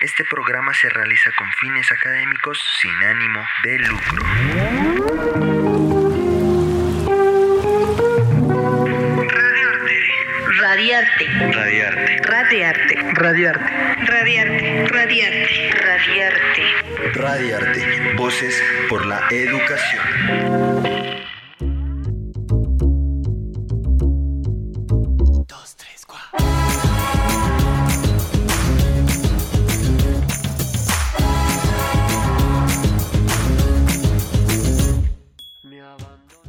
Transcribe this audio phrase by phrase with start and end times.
[0.00, 4.24] Este programa se realiza con fines académicos sin ánimo de lucro.
[10.58, 11.26] Radiarte.
[11.52, 12.16] Radiarte.
[12.22, 12.94] Radiarte.
[13.12, 13.64] Radiarte.
[14.06, 14.86] Radiarte.
[14.86, 15.70] Radiarte.
[15.82, 16.62] Radiarte.
[17.12, 18.14] Radiarte.
[18.16, 21.19] Voces por la educación.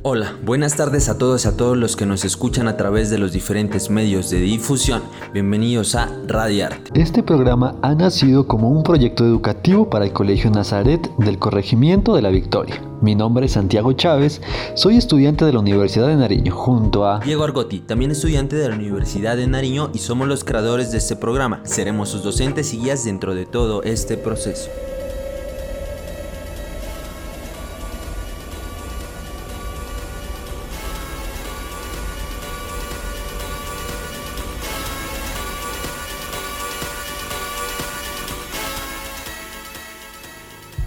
[0.04, 3.20] Hola, buenas tardes a todos y a todos los que nos escuchan a través de
[3.20, 5.04] los diferentes medios de difusión.
[5.32, 6.90] Bienvenidos a Radiarte.
[7.00, 12.24] Este programa ha nacido como un proyecto educativo para el Colegio Nazaret del Corregimiento de
[12.24, 12.82] la Victoria.
[13.00, 14.42] Mi nombre es Santiago Chávez,
[14.74, 18.76] soy estudiante de la Universidad de Nariño junto a Diego Argotti, también estudiante de la
[18.76, 21.62] Universidad de Nariño y somos los creadores de este programa.
[21.64, 24.72] Seremos sus docentes y guías dentro de todo este proceso.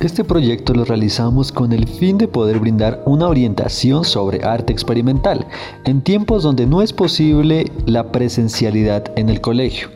[0.01, 5.47] Este proyecto lo realizamos con el fin de poder brindar una orientación sobre arte experimental
[5.85, 9.89] en tiempos donde no es posible la presencialidad en el colegio.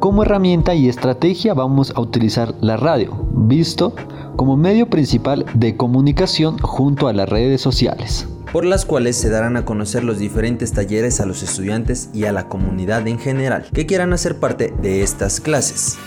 [0.00, 3.94] Como herramienta y estrategia vamos a utilizar la radio, visto
[4.36, 9.56] como medio principal de comunicación junto a las redes sociales por las cuales se darán
[9.56, 13.86] a conocer los diferentes talleres a los estudiantes y a la comunidad en general que
[13.86, 15.98] quieran hacer parte de estas clases.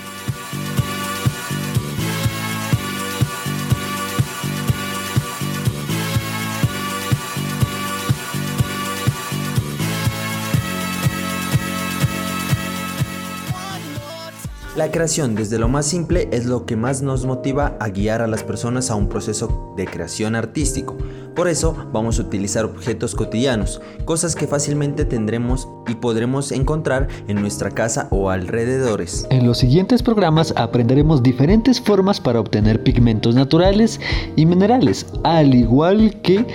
[14.78, 18.28] La creación desde lo más simple es lo que más nos motiva a guiar a
[18.28, 20.96] las personas a un proceso de creación artístico.
[21.36, 27.42] Por eso vamos a utilizar objetos cotidianos, cosas que fácilmente tendremos y podremos encontrar en
[27.42, 29.28] nuestra casa o alrededores.
[29.30, 34.00] En los siguientes programas aprenderemos diferentes formas para obtener pigmentos naturales
[34.38, 36.48] y minerales, al igual que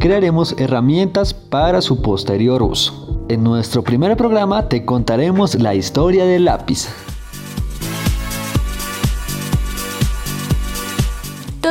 [0.00, 3.24] crearemos herramientas para su posterior uso.
[3.28, 6.88] En nuestro primer programa te contaremos la historia del lápiz.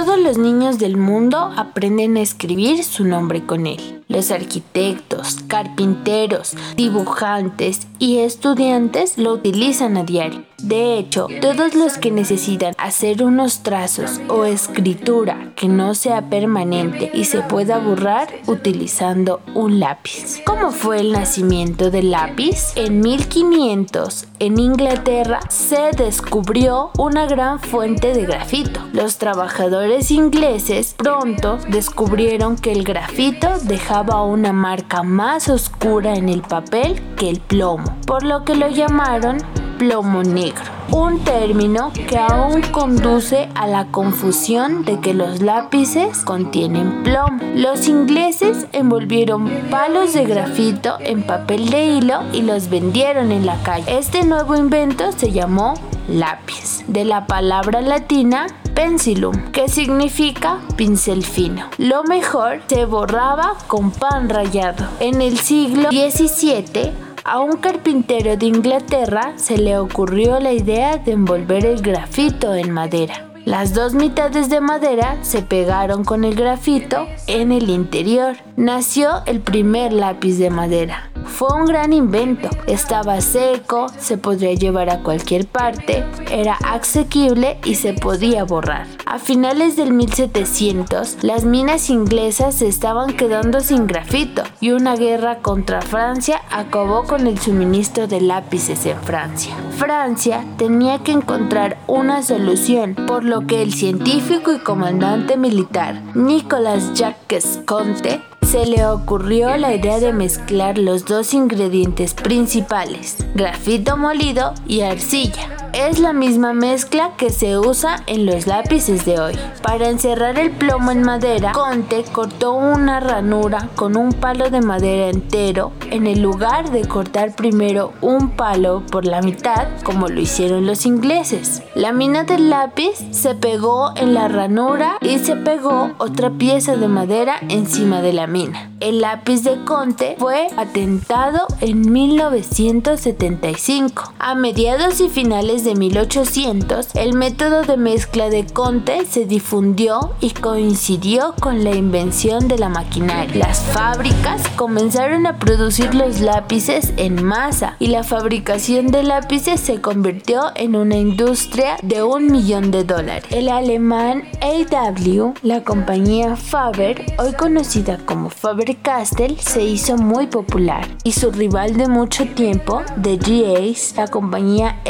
[0.10, 4.04] Todos los niños del mundo aprenden a escribir su nombre con él.
[4.08, 10.46] Los arquitectos, carpinteros, dibujantes y estudiantes lo utilizan a diario.
[10.62, 17.12] De hecho, todos los que necesitan hacer unos trazos o escritura que no sea permanente
[17.14, 20.42] y se pueda borrar utilizando un lápiz.
[20.46, 22.74] ¿Cómo fue el nacimiento del lápiz?
[22.76, 28.82] En 1500, en Inglaterra, se descubrió una gran fuente de grafito.
[28.94, 36.42] Los trabajadores ingleses pronto descubrieron que el grafito dejaba una marca más oscura en el
[36.42, 39.38] papel que el plomo, por lo que lo llamaron
[39.80, 47.02] plomo negro, un término que aún conduce a la confusión de que los lápices contienen
[47.02, 47.40] plomo.
[47.56, 53.56] Los ingleses envolvieron palos de grafito en papel de hilo y los vendieron en la
[53.64, 53.98] calle.
[53.98, 55.76] Este nuevo invento se llamó
[56.10, 61.70] lápiz, de la palabra latina pensilum, que significa pincel fino.
[61.78, 64.88] Lo mejor se borraba con pan rallado.
[65.00, 66.94] En el siglo XVII,
[67.30, 72.72] a un carpintero de Inglaterra se le ocurrió la idea de envolver el grafito en
[72.72, 73.30] madera.
[73.46, 78.38] Las dos mitades de madera se pegaron con el grafito en el interior.
[78.58, 81.09] Nació el primer lápiz de madera.
[81.26, 82.50] Fue un gran invento.
[82.68, 88.88] Estaba seco, se podría llevar a cualquier parte, era asequible y se podía borrar.
[89.06, 95.40] A finales del 1700, las minas inglesas se estaban quedando sin grafito y una guerra
[95.40, 99.56] contra Francia acabó con el suministro de lápices en Francia.
[99.78, 106.94] Francia tenía que encontrar una solución, por lo que el científico y comandante militar Nicolas
[106.94, 114.56] Jacques Conte se le ocurrió la idea de mezclar los dos ingredientes principales, grafito molido
[114.66, 115.59] y arcilla.
[115.74, 119.34] Es la misma mezcla que se usa en los lápices de hoy.
[119.62, 125.10] Para encerrar el plomo en madera, Conte cortó una ranura con un palo de madera
[125.10, 130.66] entero en el lugar de cortar primero un palo por la mitad como lo hicieron
[130.66, 131.62] los ingleses.
[131.76, 136.88] La mina del lápiz se pegó en la ranura y se pegó otra pieza de
[136.88, 138.72] madera encima de la mina.
[138.80, 144.14] El lápiz de Conte fue patentado en 1975.
[144.20, 150.12] A mediados y finales finales de 1800, el método de mezcla de Conte se difundió
[150.20, 153.48] y coincidió con la invención de la maquinaria.
[153.48, 159.82] Las fábricas comenzaron a producir los lápices en masa y la fabricación de lápices se
[159.82, 163.26] convirtió en una industria de un millón de dólares.
[163.32, 171.14] El alemán AW, la compañía Faber, hoy conocida como Faber-Castell, se hizo muy popular y
[171.14, 174.82] su rival de mucho tiempo, de GAs, la compañía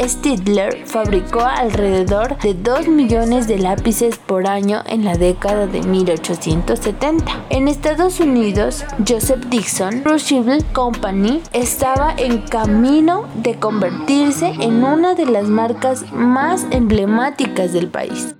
[0.84, 7.46] Fabricó alrededor de 2 millones de lápices por año en la década de 1870.
[7.50, 15.26] En Estados Unidos, Joseph Dixon Crucible Company estaba en camino de convertirse en una de
[15.26, 18.34] las marcas más emblemáticas del país.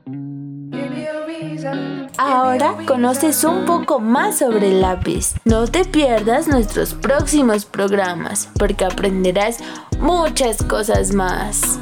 [2.19, 5.35] Ahora conoces un poco más sobre el lápiz.
[5.45, 9.59] No te pierdas nuestros próximos programas porque aprenderás
[10.01, 11.79] muchas cosas más.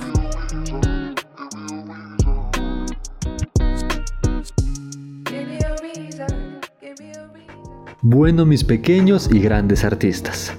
[8.00, 10.52] Bueno, mis pequeños y grandes artistas,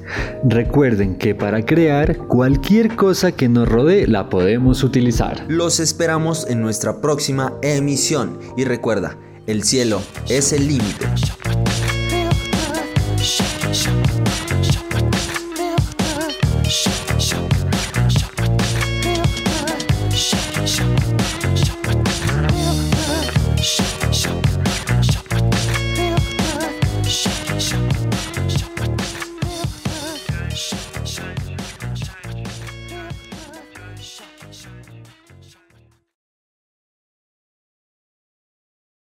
[0.44, 5.46] recuerden que para crear cualquier cosa que nos rodee la podemos utilizar.
[5.48, 11.06] Los esperamos en nuestra próxima emisión y recuerda, el cielo es el límite.